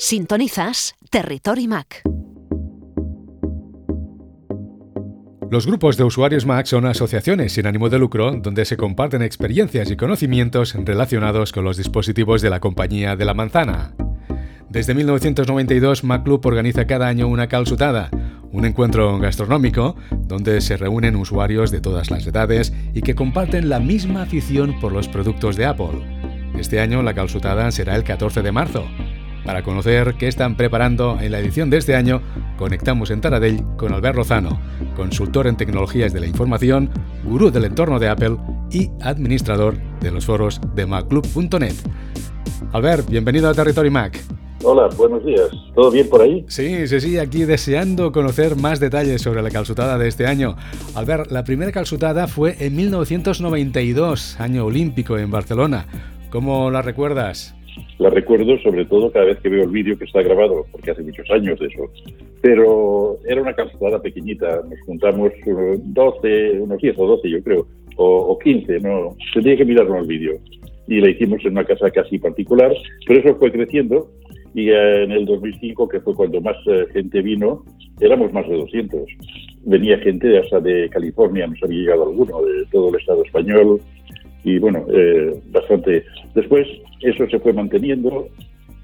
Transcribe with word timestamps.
Sintonizas 0.00 0.94
Territory 1.10 1.66
Mac. 1.66 2.02
Los 5.50 5.66
grupos 5.66 5.96
de 5.96 6.04
usuarios 6.04 6.46
Mac 6.46 6.66
son 6.66 6.86
asociaciones 6.86 7.54
sin 7.54 7.66
ánimo 7.66 7.88
de 7.88 7.98
lucro 7.98 8.30
donde 8.30 8.64
se 8.64 8.76
comparten 8.76 9.22
experiencias 9.22 9.90
y 9.90 9.96
conocimientos 9.96 10.76
relacionados 10.84 11.50
con 11.50 11.64
los 11.64 11.76
dispositivos 11.76 12.42
de 12.42 12.50
la 12.50 12.60
compañía 12.60 13.16
de 13.16 13.24
la 13.24 13.34
manzana. 13.34 13.96
Desde 14.68 14.94
1992, 14.94 16.04
Mac 16.04 16.22
Club 16.22 16.46
organiza 16.46 16.86
cada 16.86 17.08
año 17.08 17.26
una 17.26 17.48
calzutada, 17.48 18.08
un 18.52 18.66
encuentro 18.66 19.18
gastronómico 19.18 19.96
donde 20.12 20.60
se 20.60 20.76
reúnen 20.76 21.16
usuarios 21.16 21.72
de 21.72 21.80
todas 21.80 22.12
las 22.12 22.24
edades 22.24 22.72
y 22.94 23.02
que 23.02 23.16
comparten 23.16 23.68
la 23.68 23.80
misma 23.80 24.22
afición 24.22 24.78
por 24.78 24.92
los 24.92 25.08
productos 25.08 25.56
de 25.56 25.66
Apple. 25.66 26.18
Este 26.56 26.78
año 26.78 27.02
la 27.02 27.14
calzutada 27.14 27.72
será 27.72 27.96
el 27.96 28.04
14 28.04 28.42
de 28.42 28.52
marzo. 28.52 28.86
Para 29.48 29.62
conocer 29.62 30.16
qué 30.18 30.28
están 30.28 30.58
preparando 30.58 31.16
en 31.22 31.32
la 31.32 31.38
edición 31.38 31.70
de 31.70 31.78
este 31.78 31.96
año, 31.96 32.20
conectamos 32.58 33.10
en 33.10 33.22
Taradell 33.22 33.64
con 33.78 33.94
Albert 33.94 34.16
Lozano, 34.16 34.60
consultor 34.94 35.46
en 35.46 35.56
tecnologías 35.56 36.12
de 36.12 36.20
la 36.20 36.26
información, 36.26 36.90
gurú 37.24 37.50
del 37.50 37.64
entorno 37.64 37.98
de 37.98 38.10
Apple 38.10 38.36
y 38.70 38.90
administrador 39.00 39.78
de 40.00 40.10
los 40.10 40.26
foros 40.26 40.60
de 40.74 40.84
macclub.net. 40.84 41.72
Albert, 42.74 43.08
bienvenido 43.08 43.48
a 43.48 43.54
Territory 43.54 43.88
Mac. 43.88 44.22
Hola, 44.64 44.90
buenos 44.98 45.24
días. 45.24 45.48
¿Todo 45.74 45.90
bien 45.90 46.10
por 46.10 46.20
ahí? 46.20 46.44
Sí, 46.48 46.86
sí, 46.86 47.00
sí, 47.00 47.16
aquí 47.16 47.46
deseando 47.46 48.12
conocer 48.12 48.54
más 48.54 48.80
detalles 48.80 49.22
sobre 49.22 49.40
la 49.40 49.48
calzutada 49.48 49.96
de 49.96 50.08
este 50.08 50.26
año. 50.26 50.56
Albert, 50.94 51.30
la 51.30 51.44
primera 51.44 51.72
calzutada 51.72 52.26
fue 52.26 52.54
en 52.60 52.76
1992, 52.76 54.38
año 54.40 54.66
olímpico 54.66 55.16
en 55.16 55.30
Barcelona. 55.30 55.86
¿Cómo 56.28 56.70
la 56.70 56.82
recuerdas? 56.82 57.54
La 57.98 58.10
recuerdo 58.10 58.58
sobre 58.58 58.84
todo 58.84 59.10
cada 59.10 59.26
vez 59.26 59.38
que 59.38 59.48
veo 59.48 59.64
el 59.64 59.70
vídeo 59.70 59.98
que 59.98 60.04
está 60.04 60.22
grabado, 60.22 60.64
porque 60.70 60.90
hace 60.90 61.02
muchos 61.02 61.28
años 61.30 61.58
de 61.58 61.66
eso. 61.66 61.90
Pero 62.40 63.18
era 63.26 63.42
una 63.42 63.54
calzutada 63.54 64.00
pequeñita, 64.00 64.62
nos 64.68 64.80
juntamos 64.86 65.32
12, 65.44 66.18
eh, 66.24 66.60
unos 66.60 66.80
10 66.80 66.98
o 66.98 67.06
12 67.06 67.30
yo 67.30 67.42
creo, 67.42 67.66
o, 67.96 68.38
15, 68.38 68.80
no, 68.80 69.16
tendría 69.34 69.56
que 69.56 69.64
mirarlo 69.64 69.98
el 69.98 70.06
vídeo. 70.06 70.34
Y 70.86 71.00
la 71.00 71.10
hicimos 71.10 71.44
en 71.44 71.52
una 71.52 71.64
casa 71.64 71.90
casi 71.90 72.18
particular, 72.18 72.72
pero 73.06 73.20
eso 73.20 73.36
fue 73.36 73.52
creciendo 73.52 74.08
y 74.54 74.70
en 74.70 75.12
el 75.12 75.24
2005, 75.26 75.88
que 75.88 76.00
fue 76.00 76.14
cuando 76.14 76.40
más 76.40 76.56
eh, 76.66 76.86
gente 76.92 77.20
vino, 77.22 77.64
éramos 78.00 78.32
más 78.32 78.48
de 78.48 78.56
200. 78.56 79.02
Venía 79.64 79.98
gente 79.98 80.38
hasta 80.38 80.60
de 80.60 80.88
California, 80.88 81.46
nos 81.46 81.62
había 81.62 81.80
llegado 81.80 82.08
alguno, 82.08 82.42
de 82.42 82.64
todo 82.72 82.88
el 82.88 82.96
Estado 82.96 83.22
español, 83.24 83.80
y 84.48 84.58
bueno, 84.58 84.86
eh, 84.92 85.40
bastante. 85.50 86.04
Después 86.34 86.66
eso 87.00 87.28
se 87.28 87.38
fue 87.38 87.52
manteniendo 87.52 88.28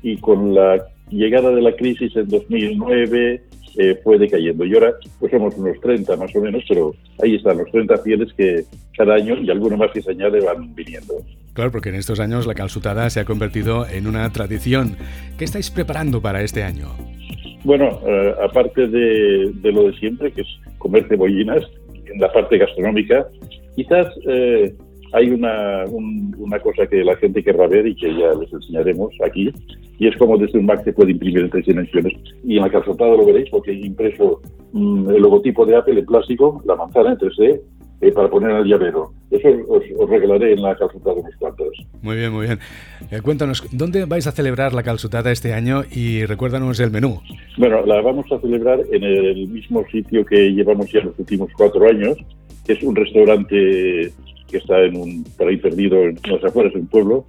y 0.03 0.17
con 0.19 0.55
la 0.55 0.85
llegada 1.11 1.51
de 1.51 1.63
la 1.63 1.75
crisis 1.75 2.15
en 2.17 2.29
2009 2.29 3.43
eh, 3.77 4.01
fue 4.05 4.19
decayendo. 4.19 4.65
Y 4.65 4.75
ahora 4.75 4.95
pues 5.19 5.33
somos 5.33 5.57
unos 5.57 5.81
30 5.81 6.17
más 6.17 6.35
o 6.37 6.41
menos, 6.41 6.63
pero 6.69 6.95
ahí 7.23 7.37
están 7.37 7.59
los 7.59 7.71
30 7.71 7.99
fieles 7.99 8.33
que 8.35 8.65
cada 8.97 9.15
año 9.15 9.37
y 9.39 9.51
alguno 9.51 9.77
más 9.77 9.91
que 9.93 10.03
se 10.03 10.11
añade 10.11 10.41
van 10.41 10.75
viniendo. 10.75 11.15
Claro, 11.55 11.71
porque 11.71 11.89
en 11.89 11.97
estos 11.97 12.21
años 12.21 12.47
la 12.47 12.55
calzutada 12.55 13.09
se 13.11 13.21
ha 13.21 13.25
convertido 13.25 13.87
en 13.89 14.07
una 14.07 14.31
tradición. 14.31 14.97
¿Qué 15.39 15.45
estáis 15.45 15.71
preparando 15.71 16.21
para 16.21 16.43
este 16.43 16.63
año? 16.63 16.89
Bueno, 17.65 18.01
eh, 18.07 18.35
aparte 18.43 18.87
de, 18.87 19.53
lo 19.63 19.85
de 19.85 19.95
siempre, 19.99 20.31
que 20.33 20.43
es 20.43 20.49
comer 20.79 21.07
cebollinas, 21.09 21.63
en 22.13 22.21
la 22.21 22.31
parte 22.33 22.59
gastronómica, 22.59 23.27
quizás 23.75 24.07
eh, 24.29 24.75
hay 25.15 25.31
una, 25.31 25.85
una 25.87 26.59
cosa 26.59 26.87
que 26.87 27.05
la 27.05 27.17
gente 27.17 27.43
querrá 27.43 27.69
ver 27.69 27.87
y 27.87 27.95
que 27.95 28.09
ya 28.09 28.35
les 28.35 28.53
enseñaremos 28.53 29.13
aquí, 29.25 29.53
y 29.99 30.09
es 30.09 30.17
como 30.17 30.37
desde 30.37 30.59
un 30.59 30.67
Mac 30.67 30.83
se 30.83 30.93
puede 30.93 31.13
imprimir 31.13 31.45
en 31.45 31.51
tres 31.51 31.67
dimensiones. 31.67 32.15
Y 32.43 32.57
en 32.57 32.63
la 32.63 32.71
calzotada 32.71 33.17
lo 33.17 33.25
veréis 33.25 33.49
porque 33.49 33.71
he 33.71 33.87
impreso 33.87 34.43
mm, 34.73 35.11
el 35.11 35.23
logotipo 35.23 35.65
de 35.65 35.77
Apple 35.77 36.01
en 36.01 36.07
plástico, 36.07 36.61
la 36.67 36.75
manzana 36.75 37.13
en 37.13 37.19
3D, 37.19 37.61
eh, 38.01 38.11
para 38.11 38.29
poner 38.29 38.51
al 38.51 38.65
llavero. 38.65 39.13
Eso 39.31 39.49
os, 39.69 40.11
regalaré 40.11 40.55
en 40.55 40.63
la 40.63 40.75
calzotada 40.75 41.15
unos 41.15 41.37
cuantos. 41.37 41.69
Muy 42.03 42.17
bien, 42.17 42.33
muy 42.33 42.47
bien. 42.47 42.59
Eh, 43.13 43.21
cuéntanos, 43.23 43.65
¿dónde 43.71 44.07
vais 44.07 44.27
a 44.27 44.33
celebrar 44.33 44.75
la 44.75 44.83
calzotada 44.83 45.31
este 45.31 45.55
año 45.55 45.85
y 45.93 46.27
recuérdanos 46.27 46.81
el 46.81 46.91
menú? 46.91 47.21
Bueno, 47.57 47.87
la 47.87 48.01
vamos 48.01 48.27
a 48.33 48.41
celebrar 48.41 48.81
en 48.91 49.05
el 49.05 49.47
mismo 49.47 49.85
sitio 49.93 50.25
que 50.25 50.53
llevamos 50.53 50.91
ya 50.91 51.01
los 51.05 51.17
últimos 51.21 51.51
cuatro 51.57 51.89
años, 51.89 52.19
que 52.67 52.73
es 52.73 52.83
un 52.83 52.97
restaurante 52.97 54.13
que 54.55 54.59
está 54.59 54.81
en 54.85 54.97
un, 54.97 55.25
por 55.37 55.49
ahí 55.49 55.57
perdido 55.57 56.05
en 56.05 56.17
las 56.31 56.45
afueras 56.45 56.73
de 56.73 56.79
un 56.79 56.87
pueblo, 56.87 57.25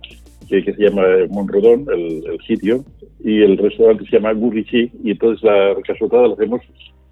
que, 0.47 0.61
se 0.61 0.77
llama 0.77 1.01
Monrodón, 1.31 1.87
el, 1.91 2.37
sitio, 2.45 2.85
y 3.23 3.41
el 3.41 3.57
restaurante 3.57 4.05
se 4.05 4.17
llama 4.17 4.33
Gurrichi, 4.33 4.91
y 5.03 5.09
entonces 5.09 5.43
la 5.43 5.75
casotada 5.83 6.27
la 6.27 6.35
hacemos 6.35 6.61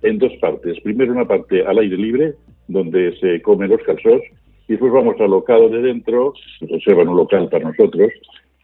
en 0.04 0.20
dos 0.20 0.32
partes. 0.40 0.80
Primero 0.82 1.14
una 1.14 1.26
parte 1.28 1.66
al 1.66 1.80
aire 1.80 1.98
libre, 1.98 2.36
donde 2.68 3.18
se 3.18 3.42
comen 3.42 3.72
los 3.72 3.82
calzos, 3.82 4.22
y 4.68 4.74
después 4.74 4.94
vamos 4.94 5.16
al 5.20 5.32
local 5.32 5.72
de 5.72 5.82
dentro, 5.82 6.36
reservan 6.62 7.08
un 7.08 7.18
local 7.18 7.50
para 7.50 7.70
nosotros, 7.70 8.12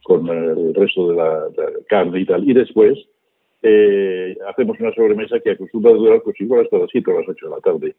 con 0.04 0.30
el 0.30 0.76
resto 0.76 1.10
de 1.10 1.18
la, 1.18 1.46
carne 1.88 2.20
y 2.20 2.26
tal, 2.28 2.48
y 2.48 2.54
después 2.54 2.94
eh, 3.64 4.38
hacemos 4.52 4.80
una 4.80 4.94
sobremesa 4.94 5.40
que 5.40 5.50
acostumbra 5.50 5.94
durar 5.94 6.22
pues 6.22 6.40
igual 6.40 6.62
hasta 6.62 6.78
las 6.78 6.90
7 6.92 7.10
o 7.10 7.20
las 7.20 7.28
8 7.28 7.46
de 7.48 7.52
la 7.52 7.62
tarde. 7.62 7.96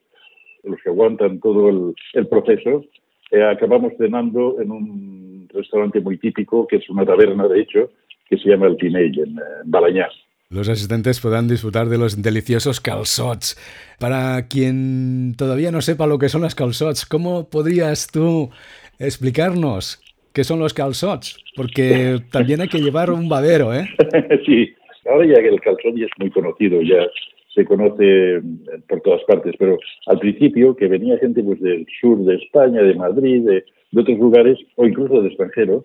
Los 0.62 0.80
que 0.82 0.90
aguantan 0.90 1.40
todo 1.40 1.68
el, 1.68 1.94
el 2.14 2.28
proceso 2.28 2.84
eh, 3.30 3.42
acabamos 3.42 3.92
cenando 3.96 4.60
en 4.60 4.70
un 4.70 5.48
restaurante 5.52 6.00
muy 6.00 6.18
típico, 6.18 6.66
que 6.66 6.76
es 6.76 6.88
una 6.90 7.04
taberna, 7.04 7.46
de 7.48 7.60
hecho, 7.60 7.90
que 8.28 8.38
se 8.38 8.48
llama 8.48 8.66
El 8.66 8.76
Pinell, 8.76 9.18
en, 9.18 9.36
Balañá. 9.64 10.08
Los 10.48 10.68
asistentes 10.68 11.20
podrán 11.20 11.46
disfrutar 11.46 11.88
de 11.88 11.96
los 11.96 12.20
deliciosos 12.20 12.80
calzots. 12.80 13.56
Para 14.00 14.48
quien 14.48 15.34
todavía 15.36 15.70
no 15.70 15.80
sepa 15.80 16.08
lo 16.08 16.18
que 16.18 16.28
son 16.28 16.42
los 16.42 16.56
calzots, 16.56 17.06
¿cómo 17.06 17.48
podrías 17.48 18.08
tú 18.08 18.50
explicarnos 18.98 20.02
qué 20.32 20.42
son 20.42 20.58
los 20.58 20.74
calzots? 20.74 21.38
Porque 21.54 22.18
también 22.32 22.60
hay 22.60 22.68
que 22.68 22.80
llevar 22.80 23.12
un 23.12 23.28
babero, 23.28 23.72
¿eh? 23.72 23.88
sí, 24.46 24.74
ahora 25.08 25.26
ya 25.26 25.40
que 25.40 25.48
el 25.48 25.60
calzot 25.60 25.94
ya 25.94 26.06
es 26.06 26.12
muy 26.18 26.30
conocido, 26.30 26.82
ya 26.82 27.06
se 27.54 27.64
conoce 27.64 28.40
por 28.88 29.00
todas 29.00 29.22
partes, 29.24 29.54
pero 29.58 29.78
al 30.06 30.18
principio 30.18 30.76
que 30.76 30.88
venía 30.88 31.18
gente 31.18 31.42
pues 31.42 31.60
del 31.60 31.86
sur 32.00 32.18
de 32.24 32.36
España, 32.36 32.82
de 32.82 32.94
Madrid, 32.94 33.44
de, 33.44 33.64
otros 33.96 34.18
lugares 34.18 34.58
o 34.76 34.86
incluso 34.86 35.20
de 35.20 35.28
extranjeros 35.28 35.84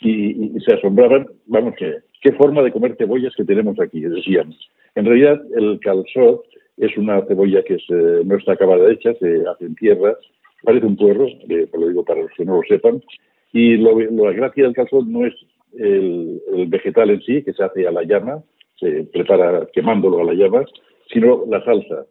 y, 0.00 0.50
se 0.60 0.74
asombraban, 0.74 1.26
vamos 1.46 1.74
que 1.76 1.98
qué 2.20 2.32
forma 2.32 2.62
de 2.62 2.72
comer 2.72 2.96
cebollas 2.96 3.34
que 3.36 3.44
tenemos 3.44 3.78
aquí, 3.78 4.00
decían. 4.00 4.52
En 4.96 5.04
realidad 5.04 5.40
el 5.56 5.78
calzot 5.80 6.44
es 6.78 6.96
una 6.96 7.22
cebolla 7.26 7.62
que 7.62 7.76
no 8.24 8.36
está 8.36 8.52
acabada 8.52 8.90
hecha, 8.90 9.14
se 9.14 9.44
hace 9.46 9.66
en 9.66 9.74
tierra, 9.76 10.16
parece 10.64 10.86
un 10.86 10.96
puerro, 10.96 11.26
eh, 11.26 11.68
lo 11.72 11.88
digo 11.88 12.04
para 12.04 12.22
los 12.22 12.32
que 12.36 12.44
no 12.44 12.56
lo 12.56 12.62
sepan, 12.66 13.00
y 13.52 13.76
la 13.76 14.32
gracia 14.32 14.64
del 14.64 14.74
calzot 14.74 15.06
no 15.06 15.26
es 15.26 15.34
el, 15.78 16.42
el 16.54 16.66
vegetal 16.66 17.10
en 17.10 17.22
sí, 17.22 17.42
que 17.44 17.52
se 17.52 17.62
hace 17.62 17.86
a 17.86 17.92
la 17.92 18.02
llama, 18.02 18.42
se 18.78 19.04
prepara 19.12 19.66
quemándolo 19.72 20.20
a 20.20 20.24
la 20.24 20.34
llama, 20.34 20.64
sino 21.12 21.44
la 21.48 21.64
salsa. 21.64 22.06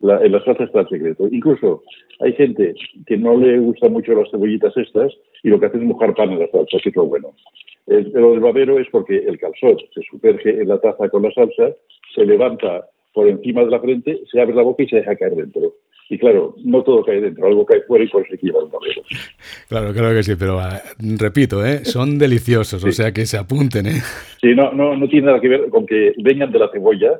En 0.00 0.32
la 0.32 0.44
salsa 0.44 0.64
está 0.64 0.80
el 0.80 0.88
secreto. 0.88 1.28
Incluso 1.30 1.82
hay 2.20 2.32
gente 2.34 2.74
que 3.06 3.16
no 3.16 3.36
le 3.36 3.58
gusta 3.58 3.88
mucho 3.88 4.14
las 4.14 4.30
cebollitas 4.30 4.76
estas 4.76 5.12
y 5.42 5.48
lo 5.48 5.58
que 5.58 5.66
hace 5.66 5.78
es 5.78 5.82
mojar 5.82 6.14
pan 6.14 6.30
en 6.30 6.40
la 6.40 6.48
salsa, 6.48 6.78
que 6.82 6.90
es 6.90 6.96
lo 6.96 7.06
bueno. 7.06 7.34
Lo 7.86 8.32
del 8.32 8.40
babero 8.40 8.78
es 8.78 8.86
porque 8.90 9.16
el 9.16 9.38
calzot 9.38 9.80
se 9.94 10.02
sumerge 10.02 10.50
en 10.50 10.68
la 10.68 10.78
taza 10.78 11.08
con 11.08 11.22
la 11.22 11.32
salsa, 11.32 11.74
se 12.14 12.24
levanta 12.24 12.86
por 13.14 13.28
encima 13.28 13.64
de 13.64 13.70
la 13.70 13.80
frente, 13.80 14.20
se 14.30 14.40
abre 14.40 14.54
la 14.54 14.62
boca 14.62 14.82
y 14.82 14.88
se 14.88 14.96
deja 14.96 15.16
caer 15.16 15.34
dentro. 15.34 15.74
Y 16.10 16.18
claro, 16.18 16.54
no 16.64 16.82
todo 16.82 17.04
cae 17.04 17.20
dentro, 17.20 17.46
algo 17.46 17.66
cae 17.66 17.82
fuera 17.82 18.04
y 18.04 18.08
por 18.08 18.22
eso 18.22 18.34
lleva 18.40 18.60
el 18.60 18.68
babero. 18.68 19.02
Claro, 19.68 19.92
claro 19.92 20.14
que 20.14 20.22
sí, 20.22 20.32
pero 20.38 20.58
ah, 20.58 20.80
repito, 21.18 21.64
¿eh? 21.64 21.84
son 21.84 22.18
deliciosos, 22.18 22.82
o 22.82 22.90
sea 22.90 23.12
que 23.12 23.26
se 23.26 23.36
apunten. 23.36 23.86
¿eh? 23.86 24.00
Sí, 24.40 24.54
no, 24.54 24.72
no, 24.72 24.96
no 24.96 25.08
tiene 25.08 25.26
nada 25.26 25.40
que 25.40 25.48
ver 25.48 25.68
con 25.68 25.84
que 25.84 26.14
vengan 26.18 26.50
de 26.50 26.58
la 26.58 26.70
cebolla, 26.70 27.18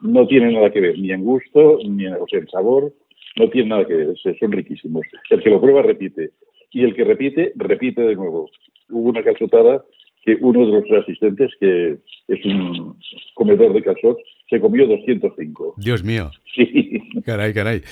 no 0.00 0.26
tiene 0.26 0.50
nada 0.52 0.70
que 0.70 0.80
ver, 0.80 0.98
ni 0.98 1.12
en 1.12 1.22
gusto, 1.22 1.78
ni 1.84 2.06
en, 2.06 2.16
sabor, 2.50 2.92
no 3.36 3.50
tiene 3.50 3.68
nada 3.68 3.86
que 3.86 3.94
ver, 3.94 4.16
son 4.38 4.52
riquísimos. 4.52 5.06
El 5.28 5.42
que 5.42 5.50
lo 5.50 5.60
prueba 5.60 5.82
repite, 5.82 6.30
y 6.70 6.84
el 6.84 6.94
que 6.94 7.04
repite, 7.04 7.52
repite 7.56 8.00
de 8.00 8.14
nuevo. 8.14 8.48
Hubo 8.88 9.10
una 9.10 9.22
calzotada 9.22 9.84
que 10.24 10.36
uno 10.40 10.66
de 10.66 10.72
los 10.72 11.02
asistentes, 11.02 11.50
que 11.60 11.98
es 12.28 12.44
un 12.46 12.96
comedor 13.34 13.74
de 13.74 13.82
calzot, 13.82 14.18
se 14.48 14.60
comió 14.60 14.86
205. 14.86 15.74
Dios 15.76 16.02
mío. 16.02 16.30
Sí. 16.54 17.00
Caray, 17.24 17.54
caray. 17.54 17.82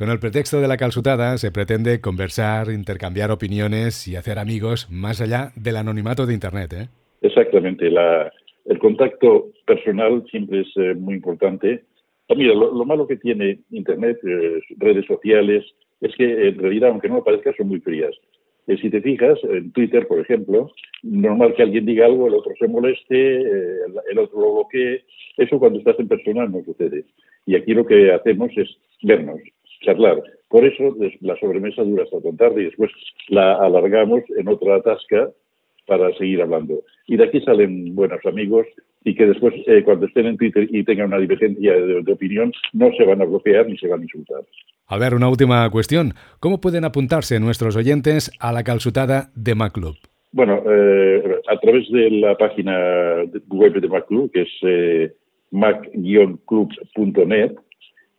Con 0.00 0.08
el 0.08 0.18
pretexto 0.18 0.62
de 0.62 0.66
la 0.66 0.78
calzutada 0.78 1.36
se 1.36 1.52
pretende 1.52 2.00
conversar, 2.00 2.70
intercambiar 2.70 3.30
opiniones 3.30 4.08
y 4.08 4.16
hacer 4.16 4.38
amigos 4.38 4.88
más 4.90 5.20
allá 5.20 5.52
del 5.56 5.76
anonimato 5.76 6.24
de 6.24 6.32
Internet, 6.32 6.72
¿eh? 6.72 6.88
Exactamente. 7.20 7.90
La, 7.90 8.32
el 8.64 8.78
contacto 8.78 9.50
personal 9.66 10.24
siempre 10.30 10.62
es 10.62 10.68
eh, 10.76 10.94
muy 10.94 11.16
importante. 11.16 11.84
Ah, 12.30 12.34
mira, 12.34 12.54
lo, 12.54 12.82
malo 12.86 13.06
que 13.06 13.18
tiene 13.18 13.58
Internet, 13.72 14.16
eh, 14.26 14.62
redes 14.78 15.04
sociales, 15.04 15.66
es 16.00 16.16
que 16.16 16.48
en 16.48 16.58
realidad, 16.58 16.88
aunque 16.88 17.10
no 17.10 17.16
lo 17.16 17.24
parezca, 17.24 17.52
son 17.54 17.68
muy 17.68 17.80
frías. 17.80 18.14
eh, 18.68 18.78
si 18.80 18.88
te 18.88 19.02
fijas, 19.02 19.38
en 19.44 19.70
Twitter, 19.72 20.08
por 20.08 20.18
ejemplo, 20.18 20.72
normal 21.02 21.52
que 21.54 21.62
alguien 21.62 21.84
diga 21.84 22.06
algo, 22.06 22.26
el 22.26 22.36
otro 22.36 22.52
se 22.58 22.68
moleste, 22.68 23.42
eh, 23.42 23.76
el 24.10 24.18
otro 24.18 24.40
lo 24.40 24.54
bloquee. 24.54 25.04
Eso 25.36 25.58
cuando 25.58 25.78
estás 25.78 26.00
en 26.00 26.08
persona 26.08 26.46
no 26.46 26.64
sucede. 26.64 27.04
Y 27.44 27.54
aquí 27.54 27.74
lo 27.74 27.84
que 27.84 28.12
hacemos 28.14 28.50
es 28.56 28.68
vernos, 29.02 29.40
charlar. 29.80 30.22
Por 30.48 30.64
eso 30.64 30.96
la 31.20 31.38
sobremesa 31.38 31.82
dura 31.82 32.04
hasta 32.04 32.20
tan 32.20 32.36
tarde 32.36 32.62
y 32.62 32.64
después 32.66 32.90
la 33.28 33.54
alargamos 33.54 34.22
en 34.36 34.48
otra 34.48 34.80
tasca 34.82 35.30
para 35.86 36.12
seguir 36.16 36.42
hablando. 36.42 36.82
Y 37.06 37.16
de 37.16 37.24
aquí 37.24 37.40
salen 37.40 37.94
buenos 37.94 38.24
amigos 38.24 38.66
y 39.04 39.14
que 39.14 39.26
después, 39.26 39.54
eh, 39.66 39.82
cuando 39.84 40.06
estén 40.06 40.26
en 40.26 40.36
Twitter 40.36 40.68
y 40.70 40.84
tengan 40.84 41.06
una 41.06 41.18
divergencia 41.18 41.72
de, 41.72 42.12
opinión, 42.12 42.52
no 42.72 42.90
se 42.96 43.04
van 43.04 43.22
a 43.22 43.24
bloquear 43.24 43.66
ni 43.66 43.76
se 43.78 43.88
van 43.88 44.00
a 44.00 44.04
insultar. 44.04 44.42
A 44.86 44.98
ver, 44.98 45.14
una 45.14 45.28
última 45.28 45.68
cuestión. 45.70 46.12
¿Cómo 46.38 46.60
pueden 46.60 46.84
apuntarse 46.84 47.40
nuestros 47.40 47.76
oyentes 47.76 48.30
a 48.40 48.52
la 48.52 48.62
calzutada 48.62 49.30
de 49.34 49.54
MacClub? 49.54 49.96
Bueno, 50.32 50.62
eh, 50.68 51.40
a 51.48 51.58
través 51.58 51.90
de 51.90 52.10
la 52.10 52.36
página 52.36 53.24
web 53.48 53.80
de 53.80 53.88
MacClub, 53.88 54.30
que 54.32 54.42
es 54.42 54.50
eh, 54.62 55.12
mac-club.net, 55.50 57.52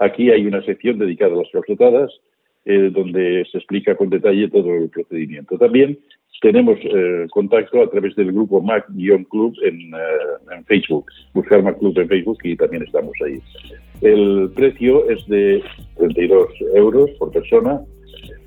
aquí 0.01 0.29
hay 0.31 0.45
una 0.45 0.61
sección 0.63 0.97
dedicada 0.97 1.33
a 1.33 1.37
las 1.37 1.51
calzutadas, 1.51 2.11
eh, 2.65 2.91
donde 2.91 3.45
se 3.51 3.57
explica 3.57 3.95
con 3.95 4.09
detalle 4.09 4.49
todo 4.49 4.73
el 4.75 4.89
procedimiento. 4.89 5.57
También 5.57 5.97
tenemos 6.41 6.77
eh, 6.83 7.27
contacto 7.29 7.81
a 7.81 7.89
través 7.89 8.15
del 8.15 8.31
grupo 8.31 8.61
Mac-Club 8.61 9.53
en, 9.63 9.93
eh, 9.93 10.55
en, 10.55 10.65
Facebook. 10.65 11.05
Buscar 11.33 11.61
Mac 11.61 11.77
Club 11.77 11.97
en 11.99 12.07
Facebook 12.07 12.39
y 12.43 12.55
también 12.55 12.83
estamos 12.83 13.13
ahí. 13.23 13.39
El 14.01 14.51
precio 14.55 15.07
es 15.09 15.25
de 15.27 15.63
32 15.97 16.47
euros 16.75 17.11
por 17.19 17.31
persona. 17.31 17.81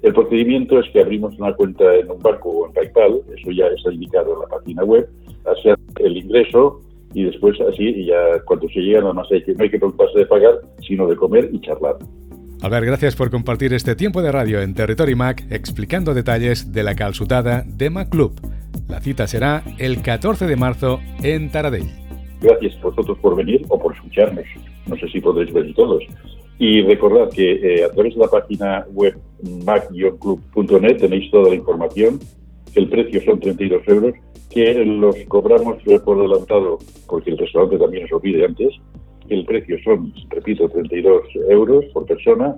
El 0.02 0.12
procedimiento 0.12 0.80
es 0.80 0.90
que 0.90 1.00
abrimos 1.00 1.38
una 1.38 1.54
cuenta 1.54 1.94
en 1.94 2.10
un 2.10 2.20
banco 2.20 2.50
o 2.50 2.66
en 2.66 2.72
PayPal, 2.72 3.20
eso 3.36 3.50
ya 3.52 3.66
está 3.68 3.92
indicado 3.92 4.34
en 4.34 4.40
la 4.40 4.48
página 4.48 4.84
web, 4.84 5.08
hacer 5.44 5.76
el 6.00 6.16
ingreso 6.16 6.80
y 7.14 7.25
después 7.25 7.58
así, 7.61 8.05
ya 8.05 8.40
cuando 8.44 8.69
se 8.69 8.81
llega 8.81 9.00
nada 9.00 9.12
más 9.12 9.31
hay 9.31 9.43
que, 9.43 9.55
no 9.55 9.62
hay 9.62 9.70
que 9.70 9.78
preocuparse 9.78 10.19
de 10.19 10.26
pagar, 10.26 10.55
sino 10.87 11.06
de 11.06 11.16
comer 11.16 11.49
y 11.52 11.61
charlar. 11.61 11.96
Albert, 12.61 12.87
gracias 12.87 13.14
por 13.14 13.31
compartir 13.31 13.72
este 13.72 13.94
tiempo 13.94 14.22
de 14.22 14.32
radio 14.32 14.61
en 14.61 14.75
Territory 14.75 15.14
Mac 15.14 15.44
explicando 15.50 16.14
detalles 16.14 16.72
de 16.72 16.82
la 16.82 16.94
calzutada 16.94 17.62
de 17.66 17.90
Mac 17.90 18.08
Club. 18.08 18.32
La 18.88 19.00
cita 19.00 19.26
será 19.26 19.62
el 19.78 20.02
14 20.02 20.46
de 20.46 20.56
marzo 20.56 21.00
en 21.22 21.50
Taradell. 21.50 21.84
Gracias 22.40 22.81
vosotros 22.81 23.19
por 23.19 23.37
venir 23.37 23.64
o 23.69 23.78
por 23.78 23.94
escucharnos. 23.94 24.44
No 24.87 24.96
sé 24.96 25.08
si 25.08 25.20
podréis 25.20 25.52
venir 25.52 25.75
todos. 25.75 26.02
Y 26.58 26.82
recordad 26.82 27.31
que 27.31 27.52
eh, 27.52 27.84
a 27.84 27.90
través 27.90 28.14
de 28.14 28.20
la 28.20 28.28
página 28.28 28.87
web 28.93 29.19
mac-club.net 29.64 30.96
tenéis 30.99 31.31
toda 31.31 31.50
la 31.50 31.56
información, 31.56 32.19
el 32.75 32.88
precio 32.88 33.22
son 33.25 33.40
32 33.40 33.82
euros, 33.88 34.14
que 34.54 34.84
los 34.84 35.16
cobramos 35.26 35.82
por 36.04 36.18
adelantado 36.18 36.78
porque 37.08 37.30
el 37.30 37.38
restaurante 37.38 37.76
también 37.76 38.04
os 38.04 38.12
olvide 38.12 38.44
antes, 38.44 38.74
el 39.28 39.44
precio 39.44 39.76
son, 39.82 40.12
repito, 40.30 40.68
32 40.68 41.22
euros 41.48 41.84
por 41.92 42.06
persona 42.06 42.54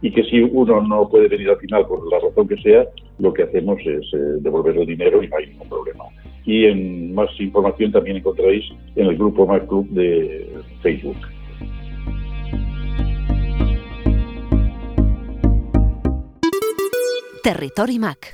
y 0.00 0.10
que 0.12 0.22
si 0.24 0.40
uno 0.40 0.80
no 0.82 1.08
puede 1.08 1.28
venir 1.28 1.50
al 1.50 1.58
final 1.58 1.86
por 1.86 2.10
la 2.10 2.18
razón 2.18 2.48
que 2.48 2.56
sea, 2.58 2.86
lo 3.18 3.32
que 3.32 3.44
hacemos 3.44 3.78
es 3.80 4.04
eh, 4.12 4.38
devolver 4.40 4.76
el 4.76 4.86
dinero 4.86 5.22
y 5.22 5.28
no 5.28 5.36
hay 5.36 5.46
ningún 5.48 5.68
problema. 5.68 6.04
Y 6.44 6.66
en 6.66 7.14
más 7.14 7.28
información 7.38 7.92
también 7.92 8.18
encontraréis 8.18 8.64
en 8.96 9.06
el 9.06 9.16
grupo 9.16 9.46
Mac 9.46 9.66
Club 9.66 9.88
de 9.90 10.46
Facebook. 10.82 11.16
Territory 17.42 17.98
Mac. 17.98 18.32